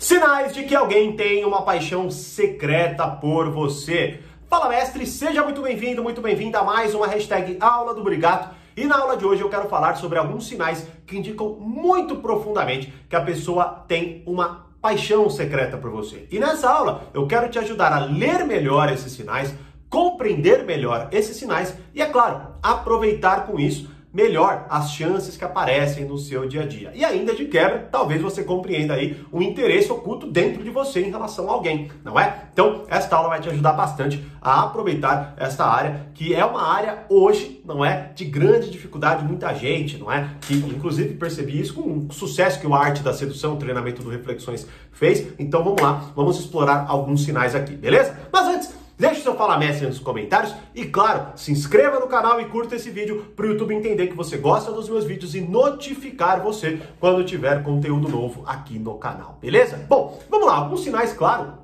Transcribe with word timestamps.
Sinais 0.00 0.54
de 0.54 0.64
que 0.64 0.74
alguém 0.74 1.14
tem 1.14 1.44
uma 1.44 1.60
paixão 1.60 2.10
secreta 2.10 3.06
por 3.06 3.50
você. 3.50 4.20
Fala 4.48 4.70
mestre, 4.70 5.06
seja 5.06 5.44
muito 5.44 5.60
bem-vindo, 5.60 6.02
muito 6.02 6.22
bem-vinda 6.22 6.60
a 6.60 6.64
mais 6.64 6.94
uma 6.94 7.06
hashtag 7.06 7.58
Aula 7.60 7.92
do 7.92 8.02
Brigato. 8.02 8.48
E 8.74 8.86
na 8.86 8.96
aula 8.96 9.14
de 9.14 9.26
hoje 9.26 9.42
eu 9.42 9.50
quero 9.50 9.68
falar 9.68 9.96
sobre 9.96 10.18
alguns 10.18 10.48
sinais 10.48 10.88
que 11.06 11.18
indicam 11.18 11.50
muito 11.60 12.16
profundamente 12.16 12.90
que 13.10 13.14
a 13.14 13.20
pessoa 13.20 13.84
tem 13.86 14.22
uma 14.24 14.70
paixão 14.80 15.28
secreta 15.28 15.76
por 15.76 15.90
você. 15.90 16.26
E 16.30 16.38
nessa 16.38 16.70
aula 16.70 17.02
eu 17.12 17.26
quero 17.26 17.50
te 17.50 17.58
ajudar 17.58 17.92
a 17.92 18.06
ler 18.06 18.46
melhor 18.46 18.90
esses 18.90 19.12
sinais, 19.12 19.54
compreender 19.90 20.64
melhor 20.64 21.10
esses 21.12 21.36
sinais 21.36 21.76
e, 21.94 22.00
é 22.00 22.06
claro, 22.06 22.54
aproveitar 22.62 23.44
com 23.46 23.60
isso 23.60 23.90
melhor 24.12 24.66
as 24.68 24.92
chances 24.92 25.36
que 25.36 25.44
aparecem 25.44 26.04
no 26.04 26.18
seu 26.18 26.46
dia 26.46 26.62
a 26.62 26.66
dia. 26.66 26.90
E 26.94 27.04
ainda 27.04 27.34
de 27.34 27.44
quebra, 27.46 27.88
talvez 27.90 28.20
você 28.20 28.42
compreenda 28.42 28.94
aí 28.94 29.24
um 29.32 29.40
interesse 29.40 29.90
oculto 29.90 30.26
dentro 30.26 30.62
de 30.62 30.70
você 30.70 31.00
em 31.00 31.10
relação 31.10 31.48
a 31.48 31.52
alguém, 31.52 31.90
não 32.04 32.18
é? 32.18 32.44
Então, 32.52 32.84
esta 32.88 33.16
aula 33.16 33.28
vai 33.28 33.40
te 33.40 33.48
ajudar 33.48 33.72
bastante 33.72 34.24
a 34.40 34.64
aproveitar 34.64 35.34
esta 35.36 35.64
área, 35.64 36.06
que 36.14 36.34
é 36.34 36.44
uma 36.44 36.62
área 36.62 37.04
hoje, 37.08 37.62
não 37.64 37.84
é, 37.84 38.10
de 38.14 38.24
grande 38.24 38.70
dificuldade, 38.70 39.24
muita 39.24 39.54
gente, 39.54 39.96
não 39.98 40.10
é? 40.10 40.30
Que 40.40 40.54
inclusive 40.54 41.14
percebi 41.14 41.60
isso 41.60 41.74
com 41.74 42.06
o 42.08 42.12
sucesso 42.12 42.60
que 42.60 42.66
o 42.66 42.74
Arte 42.74 43.02
da 43.02 43.12
Sedução, 43.12 43.54
o 43.54 43.56
treinamento 43.56 44.02
do 44.02 44.10
Reflexões 44.10 44.66
fez. 44.92 45.28
Então, 45.38 45.62
vamos 45.62 45.80
lá, 45.80 46.10
vamos 46.16 46.38
explorar 46.38 46.86
alguns 46.88 47.24
sinais 47.24 47.54
aqui, 47.54 47.76
beleza? 47.76 48.18
Mas 48.32 48.46
antes, 48.46 48.79
Deixe 49.00 49.22
seu 49.22 49.34
Fala 49.34 49.56
Mestre 49.56 49.86
nos 49.86 49.98
comentários 49.98 50.54
e, 50.74 50.84
claro, 50.84 51.28
se 51.34 51.50
inscreva 51.50 51.98
no 51.98 52.06
canal 52.06 52.38
e 52.38 52.44
curta 52.44 52.76
esse 52.76 52.90
vídeo 52.90 53.32
para 53.34 53.46
o 53.46 53.48
YouTube 53.48 53.74
entender 53.74 54.08
que 54.08 54.14
você 54.14 54.36
gosta 54.36 54.70
dos 54.72 54.90
meus 54.90 55.06
vídeos 55.06 55.34
e 55.34 55.40
notificar 55.40 56.42
você 56.42 56.82
quando 57.00 57.24
tiver 57.24 57.62
conteúdo 57.62 58.10
novo 58.10 58.42
aqui 58.46 58.78
no 58.78 58.98
canal, 58.98 59.38
beleza? 59.40 59.86
Bom, 59.88 60.20
vamos 60.28 60.46
lá, 60.46 60.56
alguns 60.56 60.82
sinais, 60.82 61.14
claro, 61.14 61.54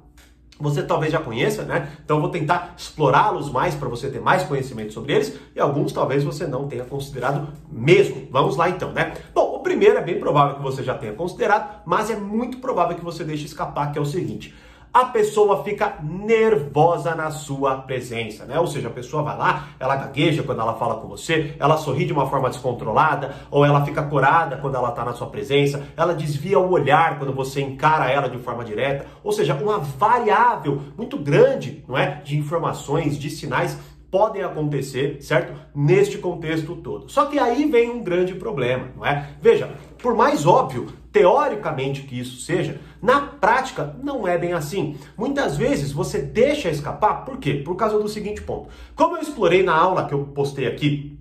você 0.59 0.83
talvez 0.83 1.13
já 1.13 1.21
conheça, 1.21 1.63
né? 1.63 1.93
Então 2.03 2.23
vou 2.23 2.31
tentar 2.31 2.73
explorá-los 2.75 3.53
mais 3.53 3.75
para 3.75 3.91
você 3.91 4.09
ter 4.09 4.19
mais 4.19 4.43
conhecimento 4.43 4.95
sobre 4.95 5.13
eles 5.13 5.39
e 5.55 5.61
alguns 5.61 5.93
talvez 5.93 6.25
você 6.25 6.47
não 6.47 6.67
tenha 6.67 6.85
considerado 6.85 7.49
mesmo. 7.71 8.29
Vamos 8.31 8.57
lá 8.57 8.71
então, 8.71 8.93
né? 8.93 9.13
Bom, 9.35 9.57
o 9.57 9.59
primeiro 9.59 9.99
é 9.99 10.03
bem 10.03 10.19
provável 10.19 10.57
que 10.57 10.63
você 10.63 10.83
já 10.83 10.95
tenha 10.95 11.13
considerado, 11.13 11.83
mas 11.85 12.09
é 12.09 12.17
muito 12.17 12.57
provável 12.61 12.97
que 12.97 13.05
você 13.05 13.25
deixe 13.25 13.45
escapar, 13.45 13.93
que 13.93 13.99
é 13.99 14.01
o 14.01 14.07
seguinte: 14.07 14.55
a 14.97 15.05
pessoa 15.05 15.63
fica 15.63 15.99
nervosa 16.03 17.15
na 17.15 17.31
sua 17.31 17.77
presença, 17.83 18.47
né? 18.47 18.59
Ou 18.59 18.67
seja, 18.67 18.89
a 18.89 18.91
pessoa 18.91 19.23
vai 19.23 19.37
lá, 19.37 19.69
ela 19.79 19.95
gagueja 19.95 20.43
quando 20.43 20.63
ela 20.63 20.73
fala 20.73 20.97
com 20.97 21.07
você, 21.07 21.55
ela 21.59 21.77
sorri 21.77 22.07
de 22.07 22.15
uma 22.15 22.31
forma 22.31 22.49
descontrolada, 22.49 23.35
ou 23.51 23.63
ela 23.63 23.85
fica 23.85 24.03
corada 24.05 24.57
quando 24.57 24.75
ela 24.75 24.89
está 24.89 25.05
na 25.05 25.13
sua 25.13 25.27
presença, 25.27 25.87
ela 25.99 26.15
desvia 26.15 26.59
o 26.59 26.71
olhar 26.71 27.19
quando 27.19 27.35
você 27.35 27.61
encara 27.61 28.11
ela 28.11 28.27
de 28.27 28.39
forma 28.39 28.65
direta, 28.65 29.05
ou 29.23 29.33
seja, 29.33 29.53
uma 29.53 29.81
variável 29.81 30.81
muito 30.97 31.19
grande, 31.19 31.85
não 31.87 31.99
é, 31.99 32.23
de 32.25 32.39
informações, 32.39 33.19
de 33.19 33.29
sinais 33.29 33.79
podem 34.11 34.43
acontecer, 34.43 35.19
certo? 35.21 35.53
Neste 35.75 36.17
contexto 36.17 36.77
todo. 36.77 37.11
Só 37.11 37.27
que 37.27 37.39
aí 37.39 37.71
vem 37.71 37.91
um 37.91 38.03
grande 38.03 38.35
problema, 38.35 38.89
não 38.97 39.05
é? 39.05 39.29
Veja, 39.43 39.69
por 40.07 40.15
mais 40.15 40.47
óbvio, 40.47 40.87
teoricamente 41.11 42.03
que 42.03 42.17
isso 42.17 42.41
seja, 42.41 42.81
na 43.03 43.21
prática 43.23 43.97
não 44.05 44.29
é 44.29 44.39
bem 44.39 44.53
assim. 44.53 44.97
Muitas 45.19 45.57
vezes 45.57 45.91
você 45.91 46.21
deixa 46.23 46.71
escapar, 46.71 47.25
por 47.25 47.39
quê? 47.39 47.55
Por 47.55 47.75
causa 47.75 47.99
do 47.99 48.09
seguinte 48.09 48.41
ponto. 48.41 48.69
Como 48.95 49.17
eu 49.17 49.21
explorei 49.21 49.65
na 49.65 49.75
aula 49.75 50.07
que 50.07 50.15
eu 50.15 50.25
postei 50.27 50.69
aqui 50.69 51.19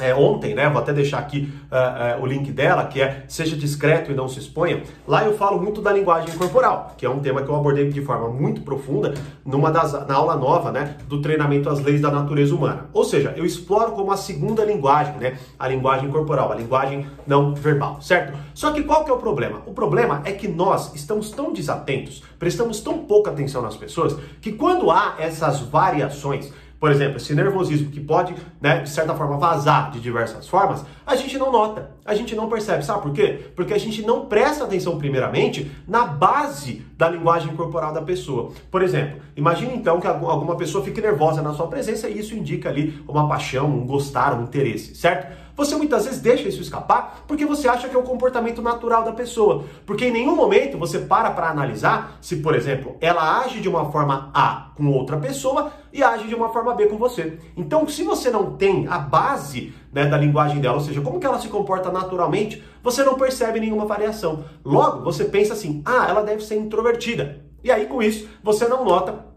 é, 0.00 0.12
ontem, 0.12 0.54
né? 0.54 0.68
Vou 0.68 0.82
até 0.82 0.92
deixar 0.92 1.18
aqui 1.18 1.52
uh, 1.70 2.18
uh, 2.18 2.22
o 2.22 2.26
link 2.26 2.50
dela, 2.50 2.84
que 2.86 3.00
é 3.00 3.24
Seja 3.28 3.56
Discreto 3.56 4.10
e 4.10 4.14
Não 4.14 4.28
Se 4.28 4.40
Exponha. 4.40 4.82
Lá 5.06 5.24
eu 5.24 5.36
falo 5.36 5.60
muito 5.62 5.80
da 5.80 5.92
linguagem 5.92 6.36
corporal, 6.36 6.94
que 6.98 7.06
é 7.06 7.10
um 7.10 7.20
tema 7.20 7.42
que 7.42 7.48
eu 7.48 7.54
abordei 7.54 7.88
de 7.88 8.02
forma 8.02 8.28
muito 8.28 8.62
profunda 8.62 9.14
numa 9.44 9.70
das, 9.70 9.92
na 10.08 10.14
aula 10.14 10.34
nova, 10.34 10.72
né? 10.72 10.96
Do 11.06 11.22
treinamento 11.22 11.68
às 11.68 11.78
leis 11.78 12.00
da 12.00 12.10
natureza 12.10 12.52
humana. 12.52 12.88
Ou 12.92 13.04
seja, 13.04 13.34
eu 13.36 13.44
exploro 13.44 13.92
como 13.92 14.10
a 14.10 14.16
segunda 14.16 14.64
linguagem, 14.64 15.14
né? 15.14 15.38
A 15.56 15.68
linguagem 15.68 16.10
corporal, 16.10 16.50
a 16.50 16.56
linguagem 16.56 17.06
não 17.24 17.54
verbal, 17.54 18.02
certo? 18.02 18.36
Só 18.52 18.72
que 18.72 18.82
qual 18.82 19.04
que 19.04 19.12
é 19.12 19.14
o 19.14 19.18
problema? 19.18 19.62
O 19.64 19.72
problema 19.72 20.22
é 20.24 20.32
que 20.32 20.48
nós 20.48 20.92
estamos 20.96 21.30
tão 21.30 21.52
desatentos, 21.52 22.20
prestamos 22.36 22.80
tão 22.80 22.98
pouca 22.98 23.30
atenção 23.30 23.62
nas 23.62 23.76
pessoas, 23.76 24.16
que 24.40 24.50
quando 24.50 24.90
há 24.90 25.14
essas 25.20 25.60
variações, 25.60 26.52
por 26.78 26.90
exemplo, 26.90 27.16
esse 27.16 27.34
nervosismo 27.34 27.90
que 27.90 28.00
pode, 28.00 28.34
né, 28.60 28.80
de 28.80 28.90
certa 28.90 29.14
forma, 29.14 29.38
vazar 29.38 29.90
de 29.90 30.00
diversas 30.00 30.46
formas, 30.46 30.84
a 31.06 31.16
gente 31.16 31.38
não 31.38 31.50
nota, 31.50 31.90
a 32.04 32.14
gente 32.14 32.34
não 32.34 32.48
percebe. 32.48 32.84
Sabe 32.84 33.02
por 33.02 33.12
quê? 33.12 33.40
Porque 33.56 33.72
a 33.72 33.78
gente 33.78 34.02
não 34.02 34.26
presta 34.26 34.64
atenção, 34.64 34.98
primeiramente, 34.98 35.70
na 35.88 36.04
base 36.06 36.84
da 36.96 37.08
linguagem 37.08 37.54
corporal 37.56 37.92
da 37.92 38.02
pessoa. 38.02 38.52
Por 38.70 38.82
exemplo, 38.82 39.20
imagine 39.36 39.74
então 39.74 40.00
que 40.00 40.06
alguma 40.06 40.56
pessoa 40.56 40.84
fique 40.84 41.00
nervosa 41.00 41.42
na 41.42 41.52
sua 41.54 41.66
presença 41.66 42.08
e 42.08 42.18
isso 42.18 42.34
indica 42.34 42.68
ali 42.68 43.02
uma 43.08 43.28
paixão, 43.28 43.66
um 43.66 43.86
gostar, 43.86 44.34
um 44.38 44.44
interesse, 44.44 44.94
certo? 44.94 45.43
Você 45.56 45.76
muitas 45.76 46.04
vezes 46.04 46.20
deixa 46.20 46.48
isso 46.48 46.60
escapar 46.60 47.24
porque 47.28 47.46
você 47.46 47.68
acha 47.68 47.88
que 47.88 47.94
é 47.94 47.98
o 47.98 48.02
comportamento 48.02 48.60
natural 48.60 49.04
da 49.04 49.12
pessoa. 49.12 49.64
Porque 49.86 50.06
em 50.06 50.12
nenhum 50.12 50.34
momento 50.34 50.76
você 50.76 50.98
para 50.98 51.30
para 51.30 51.48
analisar 51.48 52.18
se, 52.20 52.36
por 52.36 52.54
exemplo, 52.54 52.96
ela 53.00 53.40
age 53.40 53.60
de 53.60 53.68
uma 53.68 53.90
forma 53.92 54.30
A 54.34 54.72
com 54.76 54.88
outra 54.88 55.16
pessoa 55.16 55.72
e 55.92 56.02
age 56.02 56.26
de 56.26 56.34
uma 56.34 56.48
forma 56.48 56.74
B 56.74 56.86
com 56.86 56.96
você. 56.96 57.38
Então, 57.56 57.86
se 57.86 58.02
você 58.02 58.30
não 58.30 58.56
tem 58.56 58.88
a 58.88 58.98
base 58.98 59.72
né, 59.92 60.06
da 60.06 60.18
linguagem 60.18 60.60
dela, 60.60 60.74
ou 60.74 60.80
seja, 60.80 61.00
como 61.00 61.20
que 61.20 61.26
ela 61.26 61.38
se 61.38 61.48
comporta 61.48 61.92
naturalmente, 61.92 62.62
você 62.82 63.04
não 63.04 63.14
percebe 63.14 63.60
nenhuma 63.60 63.86
variação. 63.86 64.44
Logo, 64.64 65.04
você 65.04 65.24
pensa 65.24 65.52
assim: 65.52 65.82
ah, 65.84 66.06
ela 66.08 66.22
deve 66.22 66.44
ser 66.44 66.56
introvertida. 66.56 67.44
E 67.62 67.70
aí, 67.70 67.86
com 67.86 68.02
isso, 68.02 68.28
você 68.42 68.66
não 68.66 68.84
nota 68.84 69.33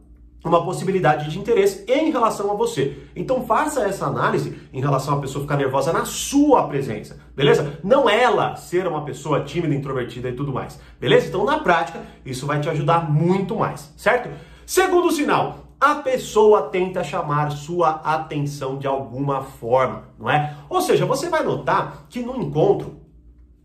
uma 0.48 0.64
possibilidade 0.64 1.30
de 1.30 1.38
interesse 1.38 1.84
em 1.88 2.12
relação 2.12 2.52
a 2.52 2.56
você. 2.56 2.98
Então 3.16 3.46
faça 3.46 3.84
essa 3.84 4.06
análise 4.06 4.58
em 4.74 4.80
relação 4.80 5.16
à 5.16 5.22
pessoa 5.22 5.44
ficar 5.44 5.58
nervosa 5.58 5.94
na 5.94 6.06
sua 6.06 6.68
presença, 6.68 7.20
beleza? 7.36 7.80
Não 7.84 8.10
ela 8.10 8.56
ser 8.56 8.88
uma 8.88 9.04
pessoa 9.04 9.42
tímida, 9.42 9.74
introvertida 9.74 10.30
e 10.30 10.34
tudo 10.34 10.54
mais, 10.54 10.80
beleza? 11.00 11.28
Então 11.28 11.44
na 11.44 11.60
prática 11.60 12.02
isso 12.26 12.46
vai 12.46 12.60
te 12.60 12.70
ajudar 12.70 13.12
muito 13.12 13.56
mais, 13.56 13.94
certo? 13.98 14.30
Segundo 14.66 15.12
sinal, 15.12 15.68
a 15.80 15.96
pessoa 15.96 16.64
tenta 16.64 17.04
chamar 17.04 17.52
sua 17.52 18.02
atenção 18.04 18.78
de 18.78 18.88
alguma 18.88 19.42
forma, 19.42 20.06
não 20.18 20.30
é? 20.30 20.56
Ou 20.70 20.82
seja, 20.82 21.06
você 21.06 21.30
vai 21.30 21.44
notar 21.44 22.08
que 22.10 22.22
no 22.22 22.36
encontro 22.42 23.08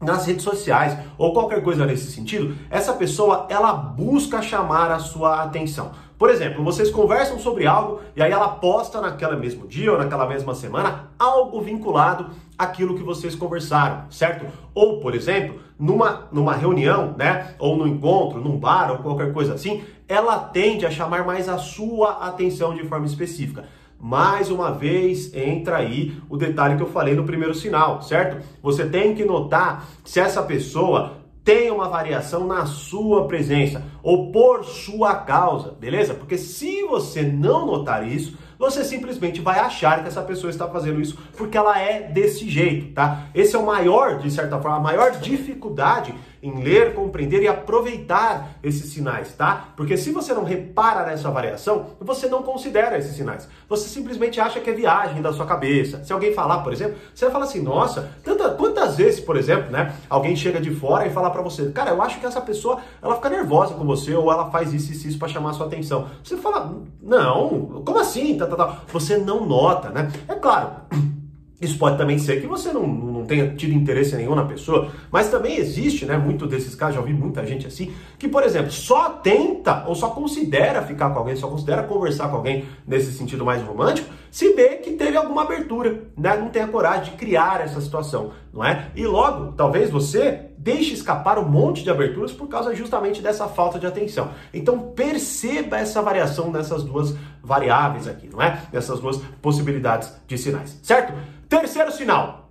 nas 0.03 0.27
redes 0.27 0.43
sociais 0.43 0.99
ou 1.17 1.33
qualquer 1.33 1.63
coisa 1.63 1.87
nesse 1.87 2.11
sentido, 2.11 2.57
essa 2.69 2.93
pessoa 2.93 3.47
ela 3.49 3.73
busca 3.73 4.43
chamar 4.43 4.91
a 4.91 4.99
sua 4.99 5.43
atenção. 5.43 5.93
Por 6.23 6.31
exemplo, 6.31 6.63
vocês 6.63 6.89
conversam 6.89 7.37
sobre 7.37 7.67
algo 7.67 8.01
e 8.15 8.23
aí 8.23 8.31
ela 8.31 8.51
posta 8.51 9.01
naquele 9.01 9.35
mesmo 9.35 9.67
dia 9.67 9.91
ou 9.91 9.99
naquela 9.99 10.25
mesma 10.25 10.55
semana 10.55 11.11
algo 11.19 11.61
vinculado 11.61 12.31
àquilo 12.57 12.95
que 12.95 13.03
vocês 13.03 13.35
conversaram, 13.35 14.05
certo? 14.09 14.47
Ou, 14.73 15.01
por 15.01 15.17
exemplo, 15.17 15.59
numa, 15.77 16.29
numa 16.31 16.55
reunião, 16.55 17.17
né? 17.19 17.57
Ou 17.59 17.77
no 17.77 17.89
encontro, 17.89 18.41
num 18.41 18.57
bar 18.57 18.93
ou 18.93 18.99
qualquer 18.99 19.33
coisa 19.33 19.55
assim, 19.55 19.83
ela 20.07 20.39
tende 20.39 20.87
a 20.87 20.93
chamar 20.93 21.27
mais 21.27 21.49
a 21.49 21.59
sua 21.59 22.25
atenção 22.25 22.73
de 22.73 22.85
forma 22.85 23.07
específica. 23.07 23.65
Mais 23.99 24.49
uma 24.49 24.71
vez 24.71 25.35
entra 25.35 25.79
aí 25.79 26.17
o 26.31 26.37
detalhe 26.37 26.77
que 26.77 26.85
eu 26.85 26.91
falei 26.93 27.17
no 27.17 27.25
primeiro 27.25 27.53
sinal, 27.53 28.01
certo? 28.01 28.47
Você 28.63 28.87
tem 28.87 29.13
que 29.13 29.25
notar 29.25 29.89
se 30.05 30.21
essa 30.21 30.41
pessoa 30.41 31.22
tem 31.45 31.71
uma 31.71 31.89
variação 31.89 32.47
na 32.47 32.67
sua 32.67 33.27
presença 33.27 33.83
ou 34.03 34.31
por 34.31 34.65
sua 34.65 35.15
causa, 35.17 35.73
beleza? 35.73 36.15
Porque 36.15 36.39
se 36.39 36.83
você 36.85 37.23
não 37.23 37.67
notar 37.67 38.07
isso, 38.07 38.39
você 38.59 38.85
simplesmente 38.85 39.41
vai 39.41 39.59
achar 39.59 40.03
que 40.03 40.09
essa 40.09 40.23
pessoa 40.23 40.51
está 40.51 40.69
fazendo 40.69 41.01
isso 41.01 41.19
porque 41.37 41.59
ela 41.59 41.81
é 41.81 42.03
desse 42.03 42.49
jeito, 42.49 42.95
tá? 42.95 43.27
Esse 43.35 43.57
é 43.57 43.59
o 43.59 43.67
maior, 43.67 44.19
de 44.19 44.31
certa 44.31 44.61
forma, 44.61 44.77
a 44.77 44.81
maior 44.81 45.11
dificuldade 45.13 46.15
em 46.43 46.61
ler, 46.61 46.93
compreender 46.95 47.41
e 47.43 47.47
aproveitar 47.49 48.57
esses 48.63 48.93
sinais, 48.93 49.33
tá? 49.35 49.69
Porque 49.77 49.97
se 49.97 50.11
você 50.11 50.35
não 50.35 50.43
repara 50.43 51.07
nessa 51.07 51.31
variação, 51.31 51.87
você 52.01 52.27
não 52.27 52.43
considera 52.43 52.99
esses 52.99 53.15
sinais. 53.15 53.49
Você 53.69 53.89
simplesmente 53.89 54.41
acha 54.41 54.59
que 54.59 54.69
é 54.69 54.73
viagem 54.73 55.23
da 55.23 55.33
sua 55.33 55.47
cabeça. 55.47 56.03
Se 56.03 56.13
alguém 56.13 56.35
falar, 56.35 56.59
por 56.59 56.73
exemplo, 56.73 56.97
você 57.15 57.27
vai 57.27 57.33
falar 57.33 57.45
assim: 57.45 57.63
"Nossa, 57.63 58.11
tanta, 58.25 58.51
quantas 58.51 58.97
vezes, 58.97 59.21
por 59.21 59.37
exemplo, 59.37 59.71
né, 59.71 59.95
alguém 60.11 60.35
chega 60.35 60.61
de 60.61 60.75
fora 60.75 61.07
e 61.07 61.11
fala 61.11 61.31
para 61.31 61.43
você: 61.43 61.71
"Cara, 61.71 61.91
eu 61.91 62.03
acho 62.03 62.19
que 62.19 62.27
essa 62.27 62.41
pessoa, 62.41 62.81
ela 63.01 63.15
fica 63.15 63.31
nervosa 63.31 63.75
com 63.75 63.85
você 63.85 64.13
ou 64.13 64.31
ela 64.33 64.51
faz 64.51 64.73
isso 64.73 64.93
e 64.93 65.09
isso 65.09 65.19
para 65.19 65.29
chamar 65.29 65.51
a 65.51 65.55
sua 65.55 65.67
atenção". 65.67 66.09
Você 66.25 66.37
fala: 66.37 66.75
"Não, 67.01 67.83
como 67.85 68.01
assim?" 68.01 68.37
Tá, 68.37 68.47
tá, 68.47 68.57
tá. 68.57 68.79
Você 68.93 69.17
não 69.17 69.47
nota, 69.47 69.91
né? 69.91 70.11
É 70.27 70.35
claro, 70.35 70.71
isso 71.61 71.79
pode 71.79 71.97
também 71.97 72.19
ser 72.19 72.41
que 72.41 72.47
você 72.49 72.73
não, 72.73 72.85
não 72.85 73.12
não 73.23 73.27
tenha 73.27 73.55
tido 73.55 73.73
interesse 73.73 74.15
nenhum 74.17 74.35
na 74.35 74.45
pessoa, 74.45 74.91
mas 75.11 75.31
também 75.31 75.57
existe, 75.57 76.05
né, 76.05 76.19
muito 76.19 76.47
desses 76.47 76.75
casos, 76.75 76.97
já 76.97 77.01
ouvi 77.01 77.15
muita 77.15 77.47
gente 77.47 77.67
assim, 77.67 77.93
que, 78.19 78.29
por 78.29 78.43
exemplo, 78.43 78.71
só 78.71 79.11
tenta 79.11 79.85
ou 79.87 79.95
só 79.95 80.11
considera 80.11 80.83
ficar 80.83 81.11
com 81.11 81.21
alguém, 81.21 81.37
só 81.37 81.49
considera 81.49 81.83
conversar 81.85 82.29
com 82.29 82.37
alguém 82.37 82.65
nesse 82.87 83.13
sentido 83.13 83.45
mais 83.45 83.63
romântico, 83.63 84.11
se 84.31 84.53
vê 84.55 84.77
que 84.77 84.93
teve 84.93 85.17
alguma 85.17 85.43
abertura, 85.43 86.03
né, 86.17 86.37
não 86.37 86.49
tem 86.49 86.63
a 86.63 86.69
coragem 86.69 87.05
de 87.05 87.11
criar 87.13 87.61
essa 87.61 87.81
situação, 87.81 88.33
não 88.53 88.65
é? 88.65 88.91
E 88.97 89.07
logo, 89.07 89.53
talvez 89.53 89.91
você 89.91 90.47
deixe 90.57 90.95
escapar 90.95 91.39
um 91.39 91.49
monte 91.49 91.83
de 91.83 91.91
aberturas 91.91 92.33
por 92.33 92.47
causa 92.49 92.75
justamente 92.75 93.21
dessa 93.21 93.49
falta 93.49 93.79
de 93.79 93.87
atenção. 93.87 94.31
Então 94.55 94.79
perceba 94.79 95.79
essa 95.79 96.01
variação 96.01 96.51
nessas 96.51 96.85
duas 96.85 97.15
variáveis 97.43 98.07
aqui, 98.07 98.29
não 98.31 98.41
é? 98.41 98.63
Nessas 98.73 99.01
duas 99.01 99.19
possibilidades 99.41 100.13
de 100.27 100.39
sinais, 100.39 100.79
certo? 100.83 101.13
Terceiro 101.49 101.93
sinal, 101.93 102.42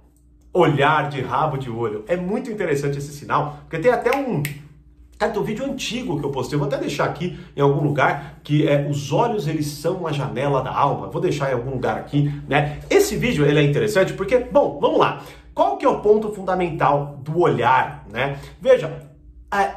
olhar 0.54 1.10
de 1.10 1.22
rabo 1.22 1.58
de 1.58 1.70
olho. 1.70 2.04
É 2.08 2.16
muito 2.16 2.52
interessante 2.52 2.98
esse 2.98 3.14
sinal, 3.14 3.60
porque 3.62 3.80
tem 3.80 3.92
até 3.92 4.16
um 4.16 4.44
Cara, 5.22 5.40
um 5.40 5.44
vídeo 5.44 5.64
antigo 5.64 6.20
que 6.20 6.26
eu 6.26 6.32
postei, 6.32 6.58
vou 6.58 6.68
até 6.68 6.78
deixar 6.78 7.06
aqui 7.06 7.38
em 7.56 7.62
algum 7.62 7.84
lugar, 7.84 8.40
que 8.44 8.68
é 8.68 8.88
os 8.90 9.12
olhos 9.12 9.48
eles 9.48 9.68
são 9.68 10.08
a 10.08 10.12
janela 10.12 10.64
da 10.64 10.76
alma. 10.76 11.12
Vou 11.12 11.22
deixar 11.22 11.52
em 11.52 11.54
algum 11.54 11.70
lugar 11.70 11.96
aqui, 11.96 12.34
né? 12.50 12.80
Esse 12.90 13.16
vídeo 13.16 13.46
ele 13.46 13.60
é 13.60 13.62
interessante 13.62 14.14
porque, 14.14 14.40
bom, 14.40 14.80
vamos 14.82 14.98
lá. 14.98 15.22
Qual 15.54 15.78
que 15.78 15.86
é 15.86 15.90
o 15.90 16.00
ponto 16.00 16.34
fundamental 16.34 17.20
do 17.24 17.40
olhar, 17.40 18.04
né? 18.12 18.40
Veja, 18.60 18.92
a, 19.52 19.76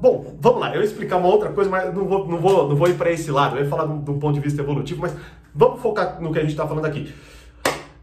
bom, 0.00 0.34
vamos 0.40 0.60
lá, 0.60 0.70
eu 0.70 0.74
vou 0.74 0.82
explicar 0.82 1.18
uma 1.18 1.28
outra 1.28 1.50
coisa, 1.50 1.70
mas 1.70 1.94
não 1.94 2.08
vou, 2.08 2.26
não 2.26 2.38
vou, 2.38 2.68
não 2.68 2.74
vou 2.74 2.88
ir 2.88 2.94
para 2.94 3.12
esse 3.12 3.30
lado, 3.30 3.56
eu 3.56 3.62
ia 3.62 3.70
falar 3.70 3.84
do, 3.84 4.14
ponto 4.14 4.34
de 4.34 4.40
vista 4.40 4.62
evolutivo, 4.62 5.02
mas 5.02 5.14
vamos 5.54 5.80
focar 5.80 6.20
no 6.20 6.32
que 6.32 6.38
a 6.38 6.42
gente 6.42 6.50
está 6.50 6.66
falando 6.66 6.86
aqui. 6.86 7.14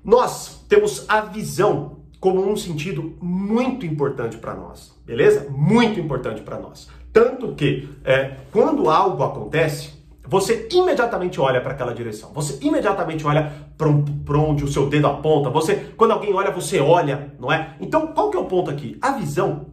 Nós 0.01 0.56
temos 0.67 1.05
a 1.07 1.21
visão 1.21 1.97
como 2.19 2.49
um 2.49 2.55
sentido 2.55 3.15
muito 3.21 3.85
importante 3.85 4.37
para 4.37 4.55
nós, 4.55 4.95
beleza? 5.05 5.47
Muito 5.49 5.99
importante 5.99 6.41
para 6.41 6.59
nós. 6.59 6.89
Tanto 7.13 7.53
que, 7.53 7.89
é, 8.03 8.37
quando 8.51 8.89
algo 8.89 9.23
acontece, 9.23 9.97
você 10.27 10.67
imediatamente 10.71 11.39
olha 11.39 11.61
para 11.61 11.71
aquela 11.71 11.93
direção. 11.93 12.31
Você 12.33 12.59
imediatamente 12.61 13.25
olha 13.25 13.53
para 13.77 14.37
onde 14.37 14.63
o 14.63 14.67
seu 14.67 14.89
dedo 14.89 15.07
aponta. 15.07 15.49
Você, 15.49 15.93
quando 15.95 16.11
alguém 16.11 16.33
olha, 16.33 16.51
você 16.51 16.79
olha, 16.79 17.33
não 17.39 17.51
é? 17.51 17.75
Então, 17.79 18.07
qual 18.07 18.29
que 18.29 18.35
é 18.35 18.39
o 18.39 18.45
ponto 18.45 18.69
aqui? 18.69 18.97
A 19.01 19.13
visão, 19.13 19.67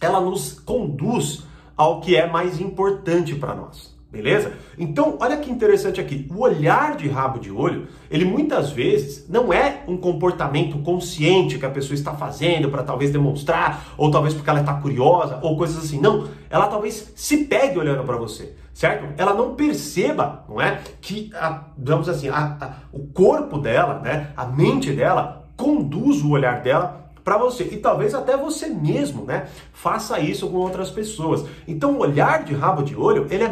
ela 0.00 0.20
nos 0.20 0.60
conduz 0.60 1.44
ao 1.76 2.00
que 2.00 2.14
é 2.14 2.26
mais 2.26 2.60
importante 2.60 3.34
para 3.34 3.54
nós. 3.54 3.95
Beleza? 4.10 4.52
Então, 4.78 5.18
olha 5.20 5.36
que 5.36 5.50
interessante 5.50 6.00
aqui. 6.00 6.28
O 6.30 6.40
olhar 6.40 6.96
de 6.96 7.08
rabo 7.08 7.40
de 7.40 7.50
olho, 7.50 7.88
ele 8.08 8.24
muitas 8.24 8.70
vezes 8.70 9.28
não 9.28 9.52
é 9.52 9.82
um 9.88 9.96
comportamento 9.96 10.78
consciente 10.78 11.58
que 11.58 11.66
a 11.66 11.70
pessoa 11.70 11.94
está 11.94 12.14
fazendo 12.14 12.70
para 12.70 12.84
talvez 12.84 13.10
demonstrar, 13.10 13.94
ou 13.98 14.10
talvez 14.10 14.32
porque 14.32 14.48
ela 14.48 14.60
está 14.60 14.74
curiosa, 14.74 15.40
ou 15.42 15.56
coisas 15.56 15.76
assim. 15.84 16.00
Não, 16.00 16.28
ela 16.48 16.68
talvez 16.68 17.12
se 17.16 17.44
pegue 17.44 17.78
olhando 17.78 18.04
para 18.04 18.16
você, 18.16 18.54
certo? 18.72 19.12
Ela 19.18 19.34
não 19.34 19.54
perceba, 19.54 20.44
não 20.48 20.60
é? 20.60 20.80
Que, 21.00 21.30
a, 21.34 21.64
digamos 21.76 22.08
assim, 22.08 22.28
a, 22.28 22.56
a, 22.60 22.70
o 22.92 23.08
corpo 23.08 23.58
dela, 23.58 24.00
né? 24.00 24.30
A 24.36 24.46
mente 24.46 24.92
dela 24.92 25.46
conduz 25.56 26.22
o 26.22 26.30
olhar 26.30 26.62
dela 26.62 27.05
para 27.26 27.36
você. 27.36 27.64
E 27.64 27.76
talvez 27.78 28.14
até 28.14 28.36
você 28.36 28.68
mesmo, 28.68 29.24
né, 29.24 29.48
faça 29.72 30.20
isso 30.20 30.48
com 30.48 30.58
outras 30.58 30.92
pessoas. 30.92 31.44
Então, 31.66 31.96
o 31.96 31.98
olhar 31.98 32.44
de 32.44 32.54
rabo 32.54 32.84
de 32.84 32.94
olho, 32.94 33.26
ele 33.28 33.42
é, 33.42 33.50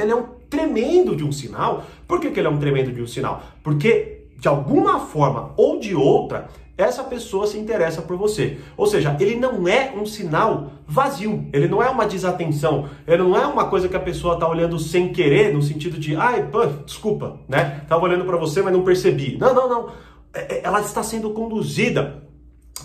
ele 0.00 0.10
é 0.10 0.16
um 0.16 0.24
tremendo 0.48 1.14
de 1.14 1.22
um 1.22 1.30
sinal. 1.30 1.84
Por 2.08 2.18
que, 2.18 2.30
que 2.30 2.40
ele 2.40 2.46
é 2.46 2.50
um 2.50 2.56
tremendo 2.56 2.90
de 2.90 3.02
um 3.02 3.06
sinal? 3.06 3.42
Porque, 3.62 4.24
de 4.38 4.48
alguma 4.48 5.00
forma 5.00 5.52
ou 5.58 5.78
de 5.78 5.94
outra, 5.94 6.48
essa 6.78 7.04
pessoa 7.04 7.46
se 7.46 7.58
interessa 7.58 8.00
por 8.00 8.16
você. 8.16 8.56
Ou 8.74 8.86
seja, 8.86 9.14
ele 9.20 9.36
não 9.36 9.68
é 9.68 9.92
um 9.94 10.06
sinal 10.06 10.72
vazio, 10.86 11.46
ele 11.52 11.68
não 11.68 11.82
é 11.82 11.90
uma 11.90 12.06
desatenção, 12.06 12.88
ele 13.06 13.22
não 13.22 13.36
é 13.36 13.46
uma 13.46 13.66
coisa 13.66 13.86
que 13.86 13.96
a 13.96 14.00
pessoa 14.00 14.32
está 14.32 14.48
olhando 14.48 14.78
sem 14.78 15.12
querer, 15.12 15.52
no 15.52 15.60
sentido 15.60 15.98
de, 15.98 16.16
ai, 16.16 16.48
pô, 16.50 16.64
desculpa, 16.64 17.38
né? 17.46 17.82
Tava 17.86 18.02
olhando 18.02 18.24
para 18.24 18.38
você, 18.38 18.62
mas 18.62 18.72
não 18.72 18.82
percebi. 18.82 19.36
Não, 19.36 19.52
não, 19.52 19.68
não. 19.68 19.90
É, 20.32 20.54
é, 20.54 20.60
ela 20.64 20.80
está 20.80 21.02
sendo 21.02 21.28
conduzida 21.30 22.29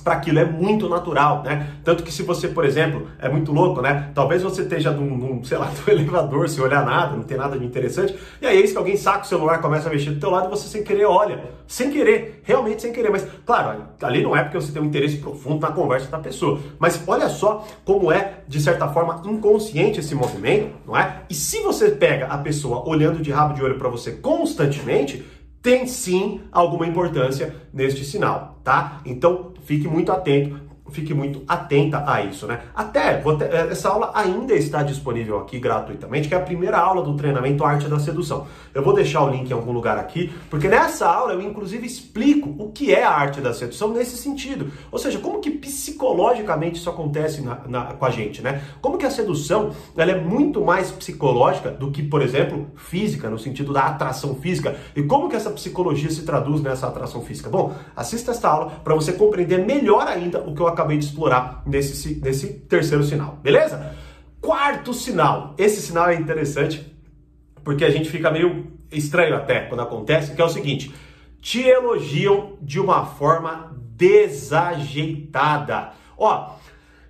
para 0.03 0.13
aquilo, 0.13 0.39
é 0.39 0.45
muito 0.45 0.87
natural, 0.89 1.43
né? 1.43 1.69
Tanto 1.83 2.03
que 2.03 2.11
se 2.11 2.23
você, 2.23 2.47
por 2.47 2.65
exemplo, 2.65 3.07
é 3.19 3.29
muito 3.29 3.51
louco, 3.51 3.81
né? 3.81 4.11
Talvez 4.13 4.43
você 4.43 4.61
esteja 4.61 4.91
num, 4.91 5.17
num 5.17 5.43
sei 5.43 5.57
lá, 5.57 5.71
no 5.85 5.93
elevador, 5.93 6.49
sem 6.49 6.63
olhar 6.63 6.85
nada, 6.85 7.15
não 7.15 7.23
tem 7.23 7.37
nada 7.37 7.57
de 7.57 7.65
interessante, 7.65 8.15
e 8.41 8.45
aí 8.45 8.57
é 8.57 8.61
isso 8.61 8.73
que 8.73 8.77
alguém 8.77 8.97
saca 8.97 9.23
o 9.23 9.27
celular, 9.27 9.61
começa 9.61 9.89
a 9.89 9.91
mexer 9.91 10.11
do 10.11 10.19
teu 10.19 10.29
lado 10.29 10.47
e 10.47 10.49
você 10.49 10.67
sem 10.67 10.83
querer 10.83 11.05
olha, 11.05 11.43
sem 11.67 11.89
querer, 11.91 12.41
realmente 12.43 12.81
sem 12.81 12.91
querer, 12.91 13.09
mas 13.09 13.25
claro, 13.45 13.83
ali 14.01 14.21
não 14.21 14.35
é 14.35 14.43
porque 14.43 14.59
você 14.59 14.71
tem 14.71 14.81
um 14.81 14.85
interesse 14.85 15.17
profundo 15.17 15.61
na 15.61 15.71
conversa 15.71 16.09
da 16.09 16.19
pessoa, 16.19 16.59
mas 16.79 17.01
olha 17.07 17.29
só 17.29 17.65
como 17.83 18.11
é, 18.11 18.39
de 18.47 18.59
certa 18.61 18.87
forma, 18.87 19.21
inconsciente 19.25 19.99
esse 19.99 20.15
movimento, 20.15 20.75
não 20.85 20.97
é? 20.97 21.21
E 21.29 21.33
se 21.33 21.61
você 21.61 21.89
pega 21.91 22.27
a 22.27 22.37
pessoa 22.37 22.87
olhando 22.87 23.21
de 23.21 23.31
rabo 23.31 23.53
de 23.53 23.63
olho 23.63 23.77
para 23.77 23.89
você 23.89 24.11
constantemente, 24.11 25.25
tem 25.65 25.87
sim 25.87 26.41
alguma 26.51 26.85
importância 26.85 27.55
neste 27.73 28.05
sinal, 28.05 28.59
tá? 28.63 29.01
Então 29.03 29.54
fique 29.65 29.87
muito 29.87 30.11
atento 30.11 30.74
fique 30.91 31.13
muito 31.13 31.43
atenta 31.47 32.03
a 32.07 32.21
isso, 32.21 32.45
né? 32.45 32.61
Até, 32.73 33.15
ter, 33.15 33.53
é, 33.53 33.71
essa 33.71 33.89
aula 33.89 34.11
ainda 34.13 34.53
está 34.53 34.83
disponível 34.83 35.39
aqui 35.39 35.59
gratuitamente, 35.59 36.27
que 36.27 36.35
é 36.35 36.37
a 36.37 36.41
primeira 36.41 36.77
aula 36.77 37.01
do 37.01 37.15
treinamento 37.15 37.63
Arte 37.63 37.87
da 37.87 37.99
Sedução. 37.99 38.47
Eu 38.73 38.83
vou 38.83 38.93
deixar 38.93 39.23
o 39.23 39.29
link 39.29 39.49
em 39.49 39.53
algum 39.53 39.71
lugar 39.71 39.97
aqui, 39.97 40.31
porque 40.49 40.67
nessa 40.67 41.07
aula 41.07 41.33
eu 41.33 41.41
inclusive 41.41 41.85
explico 41.85 42.53
o 42.57 42.71
que 42.71 42.93
é 42.93 43.03
a 43.03 43.11
arte 43.11 43.41
da 43.41 43.53
sedução 43.53 43.89
nesse 43.89 44.17
sentido. 44.17 44.71
Ou 44.91 44.99
seja, 44.99 45.17
como 45.19 45.39
que 45.39 45.49
psicologicamente 45.49 46.77
isso 46.77 46.89
acontece 46.89 47.41
na, 47.41 47.59
na, 47.67 47.85
com 47.93 48.05
a 48.05 48.09
gente, 48.09 48.41
né? 48.41 48.61
Como 48.81 48.97
que 48.97 49.05
a 49.05 49.11
sedução 49.11 49.71
ela 49.95 50.11
é 50.11 50.19
muito 50.19 50.63
mais 50.63 50.91
psicológica 50.91 51.71
do 51.71 51.91
que, 51.91 52.03
por 52.03 52.21
exemplo, 52.21 52.67
física, 52.75 53.29
no 53.29 53.39
sentido 53.39 53.73
da 53.73 53.83
atração 53.83 54.35
física. 54.35 54.75
E 54.95 55.03
como 55.03 55.29
que 55.29 55.35
essa 55.35 55.49
psicologia 55.49 56.09
se 56.09 56.23
traduz 56.23 56.61
nessa 56.61 56.87
atração 56.87 57.21
física? 57.21 57.49
Bom, 57.49 57.73
assista 57.95 58.31
esta 58.31 58.49
aula 58.49 58.71
para 58.83 58.93
você 58.93 59.13
compreender 59.13 59.65
melhor 59.65 60.07
ainda 60.07 60.39
o 60.41 60.53
que 60.53 60.61
eu 60.61 60.67
acabei 60.75 60.97
de 60.97 61.05
explorar 61.05 61.63
nesse, 61.65 62.21
nesse 62.21 62.53
terceiro 62.53 63.03
sinal, 63.03 63.39
beleza? 63.41 63.95
Quarto 64.39 64.93
sinal. 64.93 65.55
Esse 65.57 65.81
sinal 65.81 66.09
é 66.09 66.15
interessante 66.15 66.93
porque 67.63 67.83
a 67.83 67.89
gente 67.89 68.09
fica 68.09 68.29
meio 68.29 68.67
estranho 68.91 69.35
até 69.35 69.61
quando 69.61 69.81
acontece, 69.81 70.35
que 70.35 70.41
é 70.41 70.45
o 70.45 70.49
seguinte: 70.49 70.93
te 71.41 71.61
elogiam 71.61 72.53
de 72.61 72.79
uma 72.79 73.05
forma 73.05 73.75
desajeitada. 73.97 75.93
Ó, 76.17 76.51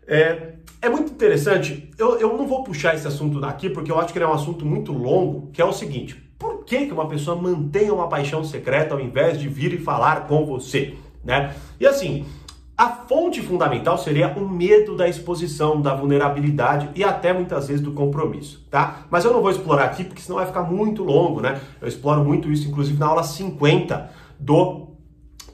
é, 0.08 0.54
é 0.82 0.90
muito 0.90 1.12
interessante. 1.12 1.92
Eu, 1.98 2.18
eu 2.20 2.38
não 2.38 2.48
vou 2.48 2.64
puxar 2.64 2.96
esse 2.96 3.08
assunto 3.08 3.40
daqui 3.40 3.70
porque 3.70 3.92
eu 3.92 4.00
acho 4.00 4.14
que 4.14 4.18
ele 4.18 4.26
é 4.26 4.28
um 4.28 4.34
assunto 4.34 4.66
muito 4.66 4.94
longo, 4.94 5.50
que 5.52 5.62
é 5.62 5.66
o 5.66 5.74
seguinte: 5.74 6.16
por 6.40 6.64
que, 6.64 6.86
que 6.86 6.94
uma 6.94 7.08
pessoa 7.08 7.36
mantenha 7.36 7.94
uma 7.94 8.08
paixão 8.08 8.44
secreta 8.44 8.94
ao 8.94 9.02
invés 9.02 9.40
de 9.40 9.48
vir 9.50 9.74
e 9.74 9.78
falar 9.78 10.28
com 10.28 10.46
você? 10.46 10.96
Né? 11.24 11.56
E 11.80 11.88
assim, 11.88 12.26
a 12.78 12.90
fonte 12.90 13.42
fundamental 13.42 13.98
seria 13.98 14.34
o 14.38 14.50
medo 14.50 14.98
da 14.98 15.08
exposição, 15.08 15.82
da 15.82 15.96
vulnerabilidade 15.96 16.90
e 16.94 17.04
até 17.04 17.32
muitas 17.32 17.68
vezes 17.68 17.82
do 17.82 17.94
compromisso, 17.94 18.66
tá? 18.70 19.06
Mas 19.10 19.24
eu 19.24 19.32
não 19.32 19.42
vou 19.42 19.50
explorar 19.50 19.86
aqui 19.86 20.04
porque 20.04 20.22
senão 20.22 20.38
vai 20.38 20.46
ficar 20.46 20.64
muito 20.64 21.02
longo, 21.02 21.40
né? 21.40 21.62
Eu 21.82 21.88
exploro 21.88 22.24
muito 22.24 22.52
isso, 22.52 22.68
inclusive 22.68 23.00
na 23.00 23.08
aula 23.08 23.24
50 23.24 24.10
do 24.38 24.85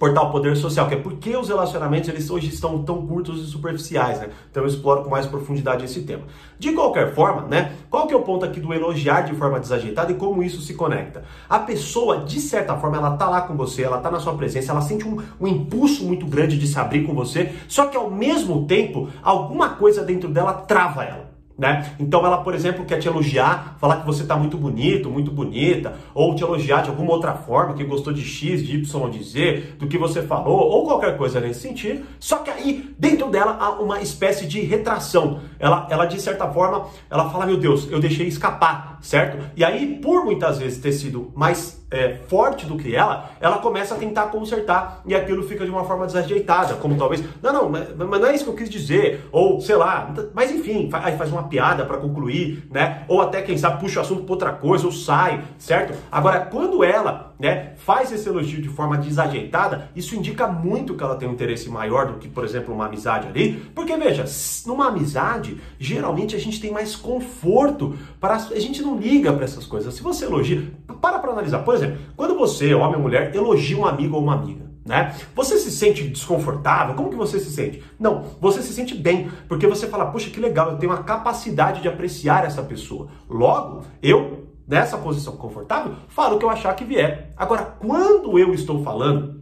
portal 0.01 0.31
Poder 0.31 0.57
Social, 0.57 0.87
que 0.87 0.95
é 0.95 0.97
por 0.97 1.17
que 1.17 1.37
os 1.37 1.47
relacionamentos 1.47 2.09
eles 2.09 2.31
hoje 2.31 2.47
estão 2.47 2.81
tão 2.81 3.05
curtos 3.05 3.39
e 3.39 3.45
superficiais, 3.45 4.19
né? 4.19 4.29
Então 4.49 4.63
eu 4.63 4.67
exploro 4.67 5.03
com 5.03 5.11
mais 5.11 5.27
profundidade 5.27 5.85
esse 5.85 6.01
tema. 6.01 6.23
De 6.57 6.71
qualquer 6.71 7.13
forma, 7.13 7.43
né? 7.43 7.73
Qual 7.87 8.07
que 8.07 8.13
é 8.15 8.17
o 8.17 8.23
ponto 8.23 8.43
aqui 8.43 8.59
do 8.59 8.73
elogiar 8.73 9.21
de 9.21 9.35
forma 9.35 9.59
desajeitada 9.59 10.11
e 10.11 10.15
como 10.15 10.41
isso 10.41 10.59
se 10.59 10.73
conecta? 10.73 11.23
A 11.47 11.59
pessoa, 11.59 12.25
de 12.25 12.39
certa 12.39 12.75
forma, 12.77 12.97
ela 12.97 13.15
tá 13.15 13.29
lá 13.29 13.41
com 13.41 13.55
você, 13.55 13.83
ela 13.83 13.99
tá 13.99 14.09
na 14.09 14.19
sua 14.19 14.33
presença, 14.33 14.71
ela 14.71 14.81
sente 14.81 15.07
um, 15.07 15.21
um 15.39 15.47
impulso 15.47 16.03
muito 16.03 16.25
grande 16.25 16.57
de 16.57 16.65
se 16.65 16.79
abrir 16.79 17.05
com 17.05 17.13
você, 17.13 17.53
só 17.67 17.85
que 17.85 17.95
ao 17.95 18.09
mesmo 18.09 18.65
tempo, 18.65 19.07
alguma 19.21 19.69
coisa 19.69 20.03
dentro 20.03 20.29
dela 20.29 20.53
trava 20.53 21.03
ela. 21.03 21.30
Né? 21.61 21.93
Então 21.99 22.25
ela, 22.25 22.39
por 22.39 22.55
exemplo, 22.55 22.83
quer 22.85 22.97
te 22.97 23.07
elogiar, 23.07 23.75
falar 23.79 23.97
que 23.97 24.05
você 24.07 24.23
está 24.23 24.35
muito 24.35 24.57
bonito, 24.57 25.11
muito 25.11 25.29
bonita, 25.29 25.93
ou 26.11 26.33
te 26.33 26.41
elogiar 26.41 26.81
de 26.81 26.89
alguma 26.89 27.11
outra 27.11 27.35
forma, 27.35 27.75
que 27.75 27.83
gostou 27.83 28.11
de 28.11 28.23
X, 28.23 28.65
de 28.65 28.77
Y, 28.77 29.09
de 29.11 29.23
Z, 29.23 29.75
do 29.77 29.85
que 29.85 29.95
você 29.95 30.23
falou, 30.23 30.57
ou 30.57 30.85
qualquer 30.87 31.15
coisa 31.15 31.39
nesse 31.39 31.59
sentido. 31.59 32.03
Só 32.19 32.37
que 32.37 32.49
aí, 32.49 32.91
dentro 32.97 33.29
dela, 33.29 33.57
há 33.59 33.79
uma 33.79 34.01
espécie 34.01 34.47
de 34.47 34.59
retração. 34.61 35.39
Ela, 35.59 35.87
ela 35.91 36.05
de 36.05 36.19
certa 36.19 36.47
forma, 36.47 36.87
ela 37.11 37.29
fala, 37.29 37.45
meu 37.45 37.57
Deus, 37.57 37.87
eu 37.91 37.99
deixei 37.99 38.25
escapar, 38.25 38.97
certo? 38.99 39.37
E 39.55 39.63
aí, 39.63 39.99
por 40.01 40.25
muitas 40.25 40.57
vezes 40.57 40.79
ter 40.79 40.93
sido 40.93 41.31
mais 41.35 41.80
é, 41.91 42.15
forte 42.29 42.65
do 42.65 42.77
que 42.77 42.95
ela, 42.95 43.31
ela 43.41 43.57
começa 43.57 43.93
a 43.93 43.97
tentar 43.97 44.27
consertar 44.27 45.01
e 45.05 45.13
aquilo 45.13 45.43
fica 45.43 45.65
de 45.65 45.69
uma 45.69 45.83
forma 45.83 46.05
desajeitada, 46.05 46.75
como 46.75 46.95
talvez, 46.95 47.21
não, 47.43 47.51
não, 47.51 47.69
mas, 47.69 47.89
mas 47.95 48.21
não 48.21 48.25
é 48.25 48.33
isso 48.33 48.45
que 48.45 48.49
eu 48.49 48.55
quis 48.55 48.69
dizer, 48.69 49.27
ou 49.31 49.59
sei 49.59 49.75
lá, 49.75 50.13
mas 50.33 50.49
enfim, 50.51 50.89
aí 50.93 51.17
faz 51.17 51.31
uma 51.31 51.43
piada 51.43 51.85
para 51.85 51.97
concluir, 51.97 52.65
né? 52.71 53.03
Ou 53.09 53.21
até 53.21 53.41
quem 53.41 53.57
sabe 53.57 53.81
puxa 53.81 53.99
o 53.99 54.01
assunto 54.01 54.23
para 54.23 54.31
outra 54.31 54.51
coisa 54.53 54.85
ou 54.85 54.91
sai, 54.91 55.43
certo? 55.57 55.97
Agora, 56.09 56.39
quando 56.39 56.83
ela, 56.83 57.33
né, 57.37 57.73
faz 57.77 58.11
esse 58.11 58.29
elogio 58.29 58.61
de 58.61 58.69
forma 58.69 58.97
desajeitada, 58.97 59.89
isso 59.95 60.15
indica 60.15 60.47
muito 60.47 60.95
que 60.95 61.03
ela 61.03 61.15
tem 61.15 61.27
um 61.27 61.33
interesse 61.33 61.69
maior 61.69 62.07
do 62.07 62.13
que, 62.19 62.29
por 62.29 62.45
exemplo, 62.45 62.73
uma 62.73 62.85
amizade 62.85 63.27
ali, 63.27 63.53
porque 63.75 63.97
veja, 63.97 64.23
numa 64.65 64.87
amizade, 64.87 65.59
geralmente 65.77 66.35
a 66.35 66.39
gente 66.39 66.61
tem 66.61 66.71
mais 66.71 66.95
conforto 66.95 67.97
para 68.19 68.35
a 68.35 68.59
gente 68.59 68.81
não 68.81 68.97
liga 68.97 69.33
para 69.33 69.43
essas 69.43 69.65
coisas. 69.65 69.93
Se 69.93 70.01
você 70.01 70.25
elogia, 70.25 70.71
para 71.01 71.19
para 71.19 71.31
analisar. 71.31 71.59
Por 71.59 71.73
exemplo, 71.73 71.80
quando 72.15 72.35
você, 72.35 72.73
homem 72.73 72.95
ou 72.95 73.01
mulher, 73.01 73.35
elogia 73.35 73.77
um 73.77 73.85
amigo 73.85 74.15
ou 74.15 74.23
uma 74.23 74.35
amiga, 74.35 74.71
né? 74.85 75.15
Você 75.35 75.57
se 75.57 75.71
sente 75.71 76.07
desconfortável? 76.07 76.95
Como 76.95 77.09
que 77.09 77.15
você 77.15 77.39
se 77.39 77.51
sente? 77.51 77.83
Não, 77.99 78.23
você 78.39 78.61
se 78.61 78.73
sente 78.73 78.95
bem, 78.95 79.29
porque 79.47 79.67
você 79.67 79.87
fala, 79.87 80.07
puxa, 80.07 80.29
que 80.29 80.39
legal, 80.39 80.71
eu 80.71 80.77
tenho 80.77 80.91
a 80.91 81.03
capacidade 81.03 81.81
de 81.81 81.87
apreciar 81.87 82.45
essa 82.45 82.61
pessoa. 82.63 83.09
Logo, 83.29 83.83
eu, 84.01 84.47
nessa 84.67 84.97
posição 84.97 85.35
confortável, 85.35 85.95
falo 86.07 86.35
o 86.35 86.39
que 86.39 86.45
eu 86.45 86.49
achar 86.49 86.75
que 86.75 86.83
vier. 86.83 87.33
Agora, 87.37 87.63
quando 87.79 88.37
eu 88.37 88.53
estou 88.53 88.83
falando 88.83 89.40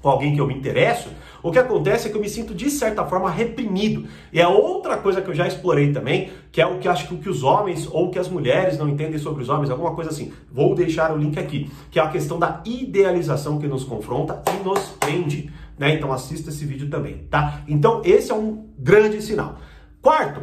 com 0.00 0.08
alguém 0.08 0.34
que 0.34 0.40
eu 0.40 0.46
me 0.46 0.54
interesso, 0.54 1.10
o 1.42 1.50
que 1.50 1.58
acontece 1.58 2.08
é 2.08 2.10
que 2.10 2.16
eu 2.16 2.20
me 2.20 2.28
sinto 2.28 2.54
de 2.54 2.70
certa 2.70 3.04
forma 3.04 3.30
reprimido. 3.30 4.06
E 4.32 4.40
é 4.40 4.46
outra 4.46 4.96
coisa 4.96 5.22
que 5.22 5.28
eu 5.28 5.34
já 5.34 5.46
explorei 5.46 5.92
também, 5.92 6.30
que 6.52 6.60
é 6.60 6.66
o 6.66 6.78
que 6.78 6.88
acho 6.88 7.08
que, 7.08 7.14
o 7.14 7.18
que 7.18 7.28
os 7.28 7.42
homens 7.42 7.88
ou 7.90 8.10
que 8.10 8.18
as 8.18 8.28
mulheres 8.28 8.78
não 8.78 8.88
entendem 8.88 9.18
sobre 9.18 9.42
os 9.42 9.48
homens, 9.48 9.70
alguma 9.70 9.94
coisa 9.94 10.10
assim. 10.10 10.32
Vou 10.50 10.74
deixar 10.74 11.12
o 11.12 11.16
link 11.16 11.38
aqui, 11.38 11.70
que 11.90 11.98
é 11.98 12.02
a 12.02 12.08
questão 12.08 12.38
da 12.38 12.62
idealização 12.64 13.58
que 13.58 13.66
nos 13.66 13.84
confronta 13.84 14.42
e 14.52 14.62
nos 14.62 14.80
prende. 15.00 15.50
Né? 15.78 15.94
Então 15.94 16.12
assista 16.12 16.50
esse 16.50 16.64
vídeo 16.64 16.90
também, 16.90 17.26
tá? 17.30 17.62
Então 17.66 18.02
esse 18.04 18.30
é 18.30 18.34
um 18.34 18.66
grande 18.78 19.22
sinal. 19.22 19.56
Quarto, 20.02 20.42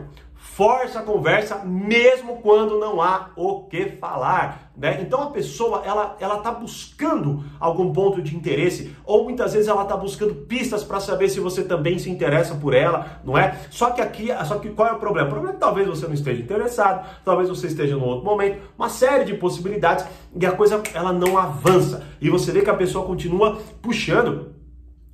força 0.58 1.02
a 1.02 1.04
conversa 1.04 1.64
mesmo 1.64 2.38
quando 2.38 2.80
não 2.80 3.00
há 3.00 3.30
o 3.36 3.66
que 3.66 3.92
falar, 4.02 4.72
né? 4.76 5.00
Então 5.04 5.22
a 5.22 5.30
pessoa 5.30 5.84
ela 5.86 6.18
ela 6.20 6.38
tá 6.38 6.52
buscando 6.52 7.44
algum 7.60 7.94
ponto 7.94 8.24
de 8.24 8.36
interesse 8.36 8.96
ou 9.06 9.24
muitas 9.24 9.54
vezes 9.54 9.68
ela 9.68 9.86
tá 9.86 9.96
buscando 9.96 10.34
pistas 10.34 10.84
para 10.84 11.00
saber 11.00 11.30
se 11.30 11.40
você 11.40 11.64
também 11.64 12.00
se 12.00 12.10
interessa 12.10 12.56
por 12.56 12.74
ela, 12.74 13.22
não 13.24 13.38
é? 13.38 13.56
Só 13.70 13.92
que 13.92 14.02
aqui, 14.02 14.30
só 14.46 14.58
que 14.58 14.72
qual 14.72 14.88
é 14.88 14.94
o 14.94 14.98
problema? 14.98 15.28
O 15.28 15.32
problema 15.32 15.52
é 15.52 15.54
que 15.54 15.60
talvez 15.60 15.88
você 15.88 16.08
não 16.08 16.16
esteja 16.16 16.42
interessado, 16.42 17.08
talvez 17.24 17.50
você 17.50 17.68
esteja 17.68 17.96
num 17.96 18.06
outro 18.06 18.26
momento, 18.26 18.60
uma 18.76 18.90
série 18.90 19.26
de 19.26 19.36
possibilidades 19.36 20.08
e 20.36 20.44
a 20.44 20.54
coisa 20.54 20.82
ela 20.92 21.14
não 21.14 21.38
avança 21.38 22.04
e 22.20 22.32
você 22.32 22.52
vê 22.52 22.64
que 22.64 22.70
a 22.72 22.74
pessoa 22.74 23.06
continua 23.06 23.60
puxando 23.80 24.57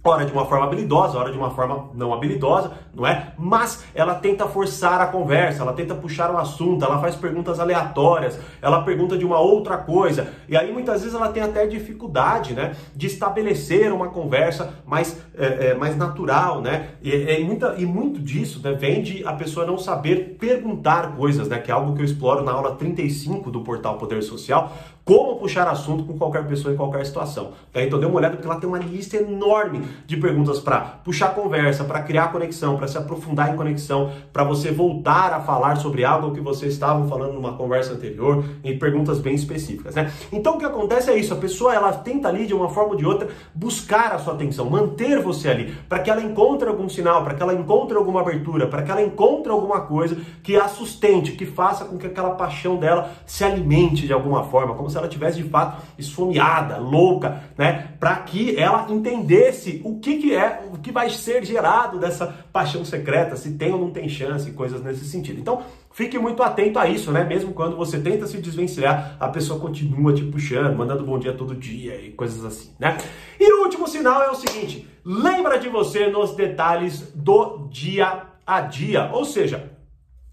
Ora 0.06 0.26
de 0.26 0.34
uma 0.34 0.46
forma 0.46 0.66
habilidosa, 0.66 1.18
ora 1.18 1.32
de 1.32 1.38
uma 1.38 1.52
forma 1.52 1.90
não 1.94 2.14
habilidosa, 2.14 2.74
não 2.94 3.08
é? 3.08 3.32
Mas 3.38 3.86
ela 3.96 4.16
tenta 4.16 4.46
forçar 4.46 5.00
a 5.00 5.06
conversa, 5.06 5.62
ela 5.62 5.72
tenta 5.72 5.96
puxar 5.96 6.30
o 6.30 6.34
um 6.34 6.38
assunto, 6.38 6.84
ela 6.84 7.00
faz 7.00 7.16
perguntas 7.16 7.58
aleatórias, 7.58 8.38
ela 8.62 8.82
pergunta 8.84 9.18
de 9.18 9.24
uma 9.24 9.40
outra 9.40 9.78
coisa. 9.78 10.28
E 10.50 10.58
aí 10.58 10.74
muitas 10.74 11.04
vezes 11.04 11.16
ela 11.16 11.30
tem 11.30 11.42
até 11.42 11.66
dificuldade, 11.66 12.54
né? 12.54 12.76
De 12.94 13.08
estabelecer 13.08 13.94
uma 13.94 14.10
conversa 14.10 14.74
mais, 14.86 15.22
é, 15.38 15.68
é, 15.68 15.74
mais 15.74 15.96
natural, 15.96 16.60
né? 16.60 16.90
E, 17.02 17.10
é, 17.10 17.40
muita, 17.40 17.76
e 17.78 17.86
muito 17.86 18.20
disso 18.20 18.60
né, 18.62 18.74
vem 18.74 19.02
de 19.02 19.26
a 19.26 19.32
pessoa 19.32 19.66
não 19.66 19.78
saber 19.78 20.36
perguntar 20.38 21.16
coisas, 21.16 21.48
né? 21.48 21.60
Que 21.60 21.72
é 21.72 21.74
algo 21.74 21.96
que 21.96 22.02
eu 22.02 22.06
exploro 22.06 22.44
na 22.44 22.52
aula 22.52 22.76
35 22.76 23.50
do 23.50 23.62
portal 23.62 23.98
Poder 23.98 24.22
Social, 24.22 24.74
como 25.06 25.38
puxar 25.38 25.68
assunto 25.68 26.04
com 26.04 26.18
qualquer 26.18 26.46
pessoa 26.46 26.74
em 26.74 26.78
qualquer 26.78 27.06
situação. 27.06 27.54
Então 27.74 27.98
dê 27.98 28.06
uma 28.06 28.16
olhada 28.16 28.36
porque 28.36 28.48
lá 28.48 28.58
tem 28.58 28.68
uma 28.68 28.80
lista 28.80 29.16
enorme 29.16 29.93
de 30.06 30.18
perguntas 30.18 30.60
para 30.60 30.80
puxar 30.80 31.34
conversa, 31.36 31.84
para 31.84 32.02
criar 32.02 32.32
conexão, 32.32 32.78
para 32.78 32.88
se 32.88 32.98
aprofundar 32.98 33.54
em 33.54 33.56
conexão, 33.56 34.12
para 34.32 34.44
você 34.44 34.72
voltar 34.72 35.34
a 35.34 35.40
falar 35.42 35.78
sobre 35.78 36.04
algo 36.04 36.34
que 36.34 36.42
você 36.42 36.68
estava 36.68 37.08
falando 37.08 37.34
numa 37.34 37.54
conversa 37.54 37.94
anterior, 37.94 38.44
em 38.64 38.78
perguntas 38.78 39.20
bem 39.20 39.36
específicas, 39.36 39.96
né? 39.96 40.12
Então 40.32 40.56
o 40.56 40.58
que 40.58 40.66
acontece 40.66 41.10
é 41.10 41.18
isso, 41.18 41.34
a 41.34 41.38
pessoa 41.38 41.74
ela 41.74 41.92
tenta 41.94 42.28
ali 42.28 42.46
de 42.46 42.54
uma 42.54 42.70
forma 42.70 42.92
ou 42.92 42.98
de 42.98 43.06
outra 43.06 43.28
buscar 43.54 44.14
a 44.14 44.20
sua 44.20 44.34
atenção, 44.34 44.70
manter 44.70 45.22
você 45.22 45.50
ali, 45.50 45.76
para 45.88 46.00
que 46.00 46.10
ela 46.10 46.22
encontre 46.22 46.68
algum 46.68 46.90
sinal, 46.90 47.24
para 47.24 47.34
que 47.34 47.44
ela 47.44 47.54
encontre 47.54 47.98
alguma 47.98 48.22
abertura, 48.22 48.68
para 48.68 48.82
que 48.82 48.92
ela 48.92 49.02
encontre 49.02 49.52
alguma 49.52 49.82
coisa 49.82 50.18
que 50.42 50.56
a 50.56 50.68
sustente, 50.68 51.34
que 51.34 51.46
faça 51.46 51.86
com 51.86 51.98
que 51.98 52.08
aquela 52.08 52.32
paixão 52.32 52.78
dela 52.78 53.12
se 53.26 53.44
alimente 53.44 54.06
de 54.06 54.14
alguma 54.14 54.44
forma, 54.44 54.76
como 54.76 54.90
se 54.90 54.98
ela 54.98 55.08
tivesse 55.08 55.42
de 55.42 55.50
fato 55.50 55.82
esfomeada, 55.98 56.78
louca, 56.78 57.44
né? 57.58 57.90
Para 58.00 58.16
que 58.18 58.58
ela 58.58 58.88
entendesse 58.90 59.82
o 59.84 60.00
que, 60.00 60.18
que 60.18 60.34
é, 60.34 60.64
o 60.72 60.78
que 60.78 60.92
vai 60.92 61.10
ser 61.10 61.44
gerado 61.44 62.00
dessa 62.00 62.28
paixão 62.52 62.84
secreta, 62.86 63.36
se 63.36 63.54
tem 63.54 63.72
ou 63.72 63.80
não 63.80 63.92
tem 63.92 64.08
chance, 64.08 64.52
coisas 64.52 64.82
nesse 64.82 65.06
sentido. 65.06 65.40
Então, 65.40 65.62
fique 65.92 66.18
muito 66.18 66.42
atento 66.42 66.80
a 66.80 66.88
isso, 66.88 67.12
né? 67.12 67.24
Mesmo 67.24 67.54
quando 67.54 67.76
você 67.76 68.00
tenta 68.00 68.26
se 68.26 68.38
desvencilhar, 68.38 69.18
a 69.20 69.28
pessoa 69.28 69.60
continua 69.60 70.14
te 70.14 70.24
puxando, 70.24 70.76
mandando 70.76 71.06
bom 71.06 71.20
dia 71.20 71.34
todo 71.34 71.56
dia 71.56 71.96
e 72.02 72.12
coisas 72.12 72.44
assim, 72.46 72.72
né? 72.80 72.98
E 73.40 73.54
o 73.54 73.64
último 73.64 73.88
sinal 73.88 74.24
é 74.24 74.30
o 74.30 74.36
seguinte: 74.36 74.88
lembra 75.06 75.60
de 75.60 75.70
você 75.70 76.08
nos 76.08 76.36
detalhes 76.36 77.12
do 77.14 77.68
dia 77.70 78.24
a 78.46 78.62
dia, 78.62 79.10
ou 79.14 79.26
seja, 79.26 79.72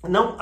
não, 0.09 0.37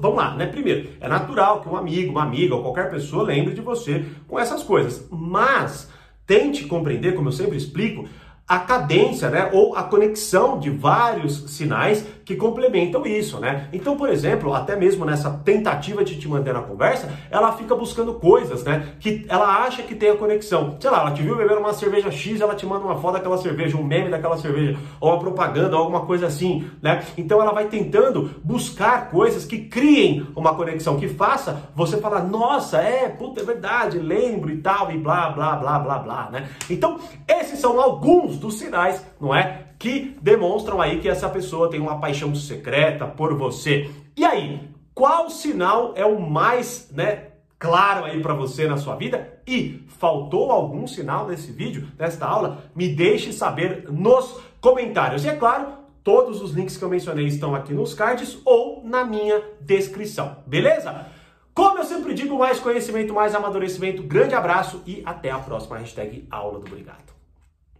vamos 0.00 0.18
lá, 0.18 0.34
né? 0.34 0.46
Primeiro, 0.46 0.90
é 1.00 1.08
natural 1.08 1.62
que 1.62 1.68
um 1.68 1.76
amigo, 1.76 2.10
uma 2.10 2.22
amiga 2.22 2.54
ou 2.54 2.62
qualquer 2.62 2.90
pessoa 2.90 3.22
lembre 3.22 3.54
de 3.54 3.60
você 3.60 4.04
com 4.28 4.38
essas 4.38 4.62
coisas, 4.62 5.06
mas 5.10 5.90
tente 6.26 6.64
compreender, 6.66 7.14
como 7.14 7.28
eu 7.28 7.32
sempre 7.32 7.56
explico, 7.56 8.08
a 8.50 8.58
cadência, 8.58 9.30
né, 9.30 9.48
ou 9.52 9.76
a 9.76 9.84
conexão 9.84 10.58
de 10.58 10.70
vários 10.70 11.48
sinais 11.52 12.04
que 12.30 12.36
complementam 12.36 13.04
isso, 13.04 13.40
né? 13.40 13.66
Então, 13.72 13.96
por 13.96 14.08
exemplo, 14.08 14.54
até 14.54 14.76
mesmo 14.76 15.04
nessa 15.04 15.30
tentativa 15.44 16.04
de 16.04 16.16
te 16.16 16.28
manter 16.28 16.54
na 16.54 16.62
conversa, 16.62 17.12
ela 17.28 17.50
fica 17.56 17.74
buscando 17.74 18.14
coisas, 18.14 18.62
né, 18.62 18.94
que 19.00 19.26
ela 19.28 19.64
acha 19.64 19.82
que 19.82 19.96
tem 19.96 20.10
a 20.10 20.16
conexão. 20.16 20.76
Sei 20.78 20.88
lá, 20.88 21.00
ela 21.00 21.10
te 21.10 21.22
viu 21.22 21.34
bebendo 21.34 21.58
uma 21.58 21.72
cerveja 21.72 22.08
X, 22.08 22.40
ela 22.40 22.54
te 22.54 22.64
manda 22.64 22.84
uma 22.84 22.94
foto 22.98 23.14
daquela 23.14 23.36
cerveja, 23.36 23.76
um 23.76 23.82
meme 23.82 24.10
daquela 24.10 24.38
cerveja, 24.38 24.78
ou 25.00 25.10
uma 25.10 25.18
propaganda, 25.18 25.74
ou 25.74 25.82
alguma 25.82 26.06
coisa 26.06 26.28
assim, 26.28 26.70
né? 26.80 27.02
Então 27.18 27.42
ela 27.42 27.52
vai 27.52 27.66
tentando 27.66 28.30
buscar 28.44 29.10
coisas 29.10 29.44
que 29.44 29.64
criem 29.64 30.28
uma 30.36 30.54
conexão, 30.54 31.00
que 31.00 31.08
faça 31.08 31.68
você 31.74 31.96
falar, 31.96 32.22
nossa, 32.22 32.78
é, 32.78 33.08
puta, 33.08 33.40
é 33.40 33.44
verdade, 33.44 33.98
lembro 33.98 34.52
e 34.52 34.58
tal, 34.58 34.92
e 34.92 34.98
blá, 34.98 35.30
blá, 35.30 35.56
blá, 35.56 35.78
blá, 35.80 35.98
blá, 35.98 36.30
né? 36.30 36.48
Então, 36.70 37.00
esses 37.26 37.58
são 37.58 37.80
alguns 37.80 38.38
dos 38.38 38.56
sinais, 38.56 39.04
não 39.20 39.34
é? 39.34 39.69
Que 39.80 40.14
demonstram 40.20 40.78
aí 40.78 41.00
que 41.00 41.08
essa 41.08 41.26
pessoa 41.26 41.70
tem 41.70 41.80
uma 41.80 41.98
paixão 41.98 42.34
secreta 42.34 43.06
por 43.06 43.34
você. 43.34 43.90
E 44.14 44.26
aí, 44.26 44.68
qual 44.94 45.30
sinal 45.30 45.94
é 45.96 46.04
o 46.04 46.20
mais, 46.20 46.90
né, 46.92 47.28
claro 47.58 48.04
aí 48.04 48.20
para 48.20 48.34
você 48.34 48.68
na 48.68 48.76
sua 48.76 48.94
vida? 48.94 49.40
E 49.46 49.82
faltou 49.88 50.52
algum 50.52 50.86
sinal 50.86 51.26
nesse 51.26 51.50
vídeo, 51.50 51.88
nesta 51.98 52.26
aula? 52.26 52.64
Me 52.76 52.94
deixe 52.94 53.32
saber 53.32 53.86
nos 53.90 54.38
comentários. 54.60 55.24
E 55.24 55.30
é 55.30 55.34
claro, 55.34 55.68
todos 56.04 56.42
os 56.42 56.52
links 56.52 56.76
que 56.76 56.84
eu 56.84 56.90
mencionei 56.90 57.24
estão 57.24 57.54
aqui 57.54 57.72
nos 57.72 57.94
cards 57.94 58.38
ou 58.44 58.82
na 58.84 59.02
minha 59.02 59.42
descrição. 59.62 60.36
Beleza? 60.46 61.06
Como 61.54 61.78
eu 61.78 61.84
sempre 61.84 62.12
digo, 62.12 62.38
mais 62.38 62.60
conhecimento, 62.60 63.14
mais 63.14 63.34
amadurecimento. 63.34 64.02
Grande 64.02 64.34
abraço 64.34 64.82
e 64.86 65.02
até 65.06 65.30
a 65.30 65.38
próxima 65.38 65.78
hashtag 65.78 66.26
Aula 66.30 66.58
do 66.58 66.66
Obrigado. 66.66 67.19